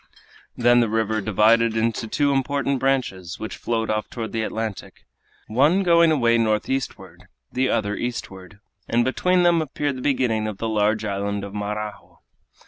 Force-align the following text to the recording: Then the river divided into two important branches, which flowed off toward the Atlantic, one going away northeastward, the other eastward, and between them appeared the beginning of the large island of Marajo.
Then 0.57 0.79
the 0.79 0.89
river 0.89 1.21
divided 1.21 1.77
into 1.77 2.07
two 2.07 2.31
important 2.33 2.79
branches, 2.79 3.37
which 3.39 3.55
flowed 3.55 3.91
off 3.91 4.09
toward 4.09 4.31
the 4.31 4.41
Atlantic, 4.41 5.05
one 5.45 5.83
going 5.83 6.11
away 6.11 6.39
northeastward, 6.39 7.27
the 7.51 7.69
other 7.69 7.95
eastward, 7.95 8.59
and 8.89 9.05
between 9.05 9.43
them 9.43 9.61
appeared 9.61 9.97
the 9.97 10.01
beginning 10.01 10.47
of 10.47 10.57
the 10.57 10.67
large 10.67 11.05
island 11.05 11.43
of 11.43 11.53
Marajo. 11.53 12.17